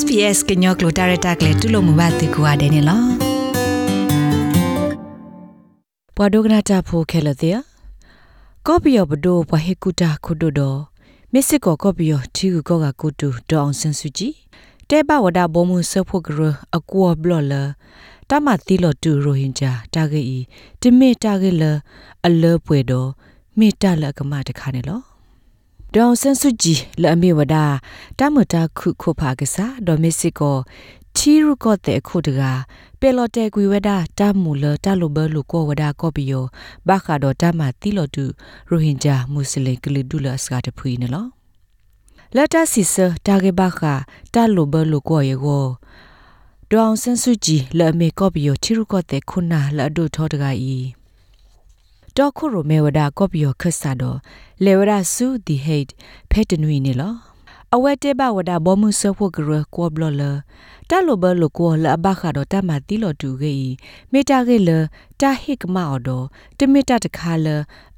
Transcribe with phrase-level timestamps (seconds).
[0.00, 3.08] SPS ကညောကလိုတာရတာကလေတူလို့မဘာတေကွာတယ်နော်
[6.16, 7.58] ပဝဒဂနာတာဖိုခဲလတဲ့
[8.66, 10.74] ကောပီယောဘဒိုဘဟေကူတာခုဒိုဒို
[11.32, 14.34] မစ်စစ်ကောကောပီယောတီကူကောကကူတူဒေါအောင်ဆန်စုကြည်
[14.88, 16.38] တဲဘဝဒဘောမှုဆဖို့ကရ
[16.76, 17.62] အကောဘလော်လာ
[18.30, 20.38] တမတီလော်တူရိုဟင်ဂျာတာဂေဤ
[20.80, 21.62] တိမေတာဂေလ
[22.26, 23.08] အလောပွေတော့
[23.58, 25.13] မေတ္တာလကမတခါနေလော
[25.96, 27.56] ဒေါန်ဆန်စုကြည်လအမေဝဒ
[28.18, 30.58] တမတာခုခုဖာကစားဒေါ်မစ်စစ်ကို
[31.16, 32.42] ချီရုကောတဲ့ခုတက
[33.00, 36.44] ပေလော်တဲကွေဝဒတမူလတလိုဘလူကိုဝဒကောပီယော
[36.88, 38.24] ဘာခါတော့တမတီလော်တူ
[38.68, 41.26] ရိုဟင်ဂျာမွတ်စလင်ကလဒူလစကတဖွေးနေလော
[42.34, 42.94] လက်တစီစ
[43.26, 43.94] တာဂေဘာခာ
[44.34, 45.66] တလိုဘလူကိုယေကို
[46.70, 50.78] ဒေါန်ဆန်စုကြည်လအမေကောပီယောချီရုကောတဲ့ခုနာလအဒိုထောတကဤ
[52.18, 54.18] တော့ခုရိုမေဝဒကောပီယောခဆာတော့
[54.64, 55.90] လေဝရစုဒီဟိတ်
[56.30, 57.14] ဖက်တနွီနေလော
[57.74, 60.22] အဝဲတေဘဝဒဘောမှုဆဖို့ကရကောဘလလ
[60.88, 63.54] တလိုဘလကောလဘခါတော့တမတီလောတူဂေ
[64.12, 64.70] မေတာဂေလ
[65.20, 66.24] တာဟိကမော်တော့
[66.58, 67.46] တမေတာတခါလ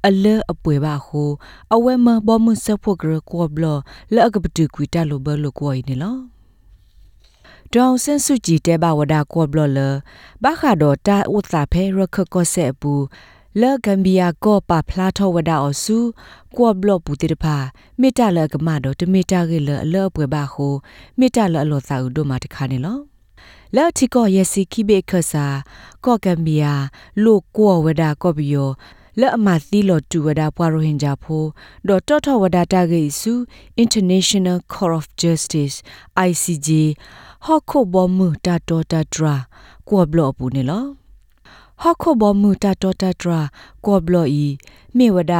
[0.07, 1.23] အလအပွေပါဟု
[1.73, 3.65] အဝဲမဘောမှုဆဖို့ကရကောဘလ
[4.13, 6.17] လအကပတူကွီတလိုဘလကောနေလော
[7.73, 9.79] ဒေါန်ဆန်စုကြည်တဲဘဝဒကောဘလလ
[10.43, 12.93] ဘခါတော့တာဥသဖဲရခကောဆက်ပူ
[13.61, 15.97] လေဂမ်ဘီယာကောပါဖလာထောဝဒါအဆူ
[16.57, 17.55] ကောဘလပူတိတဖာ
[17.99, 20.67] မေတ္တာလကမတော့တမေတ္တာကေလအလောပွဲပါဟု
[21.19, 22.97] မေတ္တာလအလောသာဥတို့မှာတခါနေလော
[23.75, 25.45] လာတီကောယစီခိဘေခဆာ
[26.05, 26.73] ကောကမ်ဘီယာ
[27.23, 28.69] လိုကောဝဒါကောဘီယော
[29.19, 31.43] လက်အမသီလောတူဝဒါပွားရိုဟင်ဂျာဖို
[31.87, 33.33] ဒေါ်တော်တော်ဝဒါတာဂေဆူ
[33.83, 35.75] International Court of Justice
[36.27, 36.69] ICJ
[37.45, 39.35] ဟော့ခိုဘောမူတာတော်တာဒရာ
[39.89, 41.06] ကောဘလောပူနေလော
[41.81, 43.41] ဟခုဘောမှုတာတော်တာတရာ
[43.85, 44.47] ကောဘလောဤ
[44.97, 45.33] မေဝဒ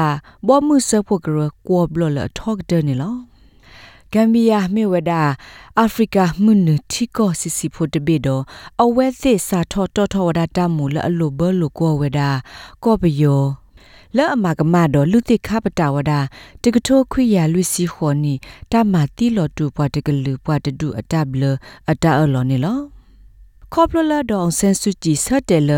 [0.48, 3.16] ဘောမှုဆဖို့ကရကောဘလောလထောက်တဲ့နေလော
[4.14, 5.12] ဂမ်ဘီယာမေဝဒ
[5.80, 8.44] အာဖရိကမွန်းတီကိုစီစီဖို့တဘေတော့
[8.84, 12.20] အဝဲသစ်စာထောတော်ထောဝဒတမူလအလိုဘလိုကောဝဒ
[12.84, 13.44] ကောပယော
[14.16, 16.12] လဲ့အမကမတော့လူတိခပတဝဒ
[16.64, 18.34] တကထိုးခွေရလူစီခေါ်နီ
[18.72, 21.44] တမတီလော်တူပွားတကလူပွားတဒူအတဘလ
[21.90, 22.80] အတအလော်နေလော
[23.74, 25.72] ခေါပလလာဒေါန်ဆန်စုကြည်ဆတ်တယ်လ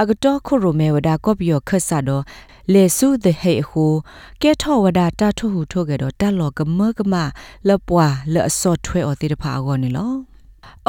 [0.00, 2.24] အကတော်ခုရိုမဲဝဒါကော့ပီယောခတ်ဆာတော့
[2.72, 3.86] လေစု the hey ho
[4.42, 7.14] ကဲထောဝဒါတာထုဟုထိုးကြတော့တလောကမကမ
[7.68, 10.12] လပွာလအစောထွဲော်တိတဖာကောနေလော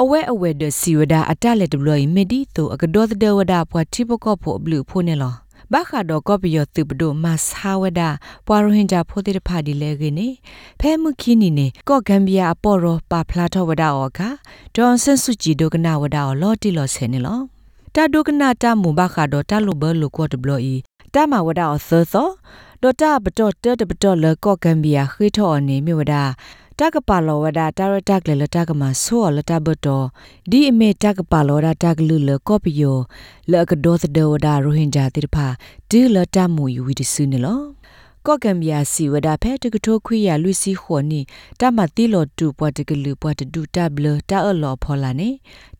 [0.02, 5.34] အဝဲအဝဲဒစီဝဒါအတလက်တဘလီမီဒီတိုအကဒေါ်ဒဝဒါပွာတိပကောဖို့ဘလူဖိုနေလော
[5.74, 8.02] ဘာခါတော့ကောပီယောသူပဒိုမဆာဝဒ
[8.48, 10.28] ပွာရဟင်ဂျာဖိုတိတဖာဒီလေကိနေ
[10.80, 14.20] ဖဲမှုခီနီနေကော့ဂမ်ဘီယာအပေါ်ရောပါဖလာထောဝဒအောက
[14.76, 17.40] ဒေါန်ဆန်စုကြည်ဒိုကနာဝဒအောလော်တီလော်ဆဲနေလော
[17.96, 20.76] တာဒိုကနာတာမူဘာခါတော့တာလိုဘလိုကော့တဘလိုဤ
[21.14, 22.30] တာမဝဒအောသောသော
[22.82, 26.14] ဒေါ်တာပတော်တတပတော်လကော့ဂမ်ဘီယာခိထောအနေမြဝဒ
[26.80, 30.06] တကပါလောဝဒတာရတက်လေလတကမဆောလတဘတော်
[30.52, 32.98] ဒီအမေတကပါလောဒတကလူလကောပီယို
[33.52, 35.48] လကဒေါသဒေဝဒရိုဟင်ဂျာတိတဖာ
[35.90, 37.60] ဒီလတမူယူဝီတဆုနေလော
[38.26, 41.22] ကော့ကံပြာစီဝဒဖဲတကထိုးခွေရလူစီခေါ်နီ
[41.60, 45.30] တမတိလောတူပွားတကလူပွားတဒူတဘလတာအလောဖော်လာနေ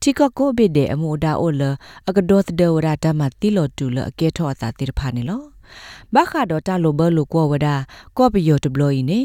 [0.00, 1.62] တီကကိုဘိတဲ့အမိုဒါအိုလ
[2.08, 5.42] အကဒေါသဒေဝဒတမတိလောတူလအကဲထောအတာတိတဖာနေလော
[6.14, 7.68] ဘခါဒေါ်တာလိုဘလိုကောဝဒ
[8.16, 9.20] ကောပီယိုတဘလိုဤနေ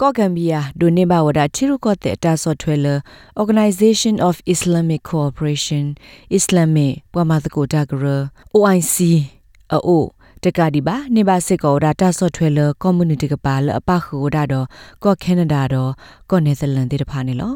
[0.00, 2.86] ကော့ဂမ်ဘီယာဒိုနေဘဝဒချီရုကော့တဲ့အတာဆော့ထွဲလ
[3.42, 5.84] Organization of Islamic Cooperation
[6.38, 8.04] Islamic ပွားမသကိုတာဂရ
[8.56, 8.96] OIC
[9.72, 10.04] အို
[10.44, 14.66] တကဒီပါနေပါစစ်ကောဒါတာဆော့ထွဲလ community ကပါလအပခုဒါတော့
[15.04, 15.90] ကော့ကနေဒါတော့
[16.30, 17.52] ကော့နယ်သာလန်တေတဖာနေလော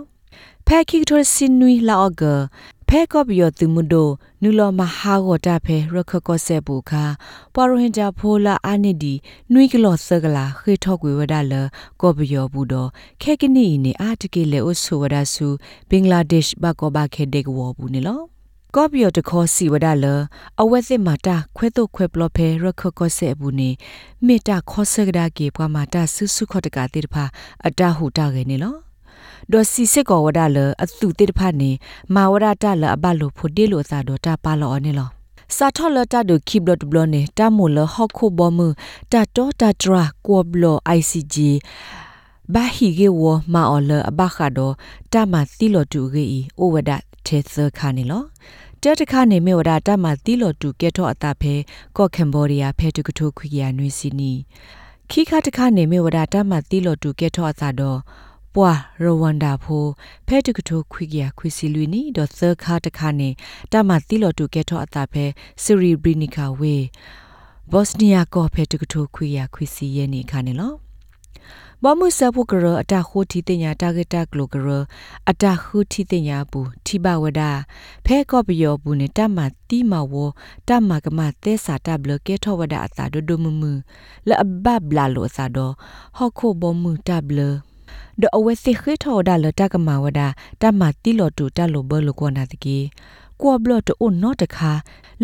[0.66, 2.24] ဖဲခိကထောစင်နွီလာအော့ဂ
[2.92, 4.08] ဖဲကော့ဘီယောသူမှုဒို
[4.42, 7.04] နူလောမဟာဂောတာဖဲရခကောဆေဘူခာ
[7.54, 9.14] ပွာရိုဟင်ဂျာဖိုလာအာနိဒီ
[9.52, 11.54] နွီကလော့ဆကလာခေထော့ကွေဝဒါလ
[12.00, 12.88] ကော့ဘီယောဘူးတော့
[13.22, 15.46] ခဲကနီနေအာတကေလေအိုဆိုဝဒါဆူ
[15.88, 18.20] ဘင်္ဂလားဒေ့ရှ်ဘကောဘာခေဒေကဝဘူးနေလော
[18.74, 20.06] ကော့ဘီယောတခေါ်စီဝဒါလ
[20.60, 23.70] အဝဲစစ်မာတာခွဲတော့ခွဲပလော့ဖဲရခကောဆေဘူးနေ
[24.26, 27.24] မေတာခေါ်ဆကဒါကေပွားမာတာဆုဆုခော့တကတိတဖာ
[27.66, 28.87] အတာဟူတာကေနေလော
[29.52, 31.70] ဒေါ်စီစစ်ကောဝဒလအသူတိတဖတ်နေ
[32.14, 35.08] မာဝရတလအဘလိုဖို့တေလိုသာတော့တာပါလောအနေလော
[35.56, 38.60] စာထောလတာဒိုခိဘလတ်ဘလနေတာမိုလဟခုဘမ
[39.12, 40.64] တာတောတာတရာကောဘလ
[40.98, 41.36] ICG
[42.54, 43.22] ဘာဟီဂေဝ
[43.52, 44.70] မာအော်လအဘခါဒို
[45.12, 46.90] တာမသီလိုတူဂေဤအိုဝဒ
[47.26, 48.22] တေသခါနေလော
[48.82, 51.54] တဲတခါနေမေဝဒတာမသီလိုတူကဲထောအတာဖဲ
[51.96, 54.32] ကော့ကမ်ဘောဒီးယားဖဲတူကထိုခွေရနွေစီနီ
[55.10, 57.98] ခိခါတခါနေမေဝဒတာမသီလိုတူကဲထောအတာတော့
[58.54, 58.72] ပွာ
[59.02, 59.84] ရဝန္ဒာဖို
[60.26, 63.28] ဖဲတကထိုခွိကရခွိစီလူနီဒေါ်သခါတခါနေ
[63.72, 65.24] တမတိလော်တူကဲထောအတာဖဲ
[65.62, 66.76] စီရီဘရီနီကာဝေ
[67.72, 70.74] ဘော့စနီယာကောဖဲတကထိုခွိရခွိစီရဲ့နေခါနေလော
[71.82, 74.68] ဘောမှုဆဖို့ကရအတာခိုတီတင်ညာတာဂက်တာကလိုကရ
[75.30, 77.42] အတာခုတီတင်ညာဘူးထိဘဝဒ
[78.06, 80.14] ဖဲကော့ပယောဘူးနဲ့တမတီမဝ
[80.68, 83.62] တမကမသဲစာတဘလကေထောဝဒအတာဒဒမမ
[84.28, 85.58] လအဘဘလာလိုစာဒ
[86.16, 87.40] ဟခုဘောမှုတဘလ
[88.20, 90.20] ဒအဝဲစိခေထောဒါလတကမဝဒ
[90.62, 92.78] တမတီလိုတူတလိုဘလကောနာတကီ
[93.40, 94.72] ကွာဘလတ်အိုနော့တခါ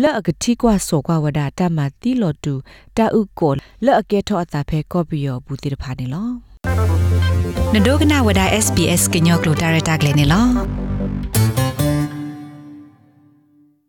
[0.01, 2.53] လက်အကတိကွာစောကွာဝဒတမတီလိုတူ
[2.97, 3.53] တာဥကို
[3.85, 6.29] လက်အကဲထောအတာဖဲကော့ပယောဘူးတိတဖာနေလော
[7.73, 10.45] နဒိုကနာဝဒ SPS ကညောကလိုတာရတာကလေးနေလော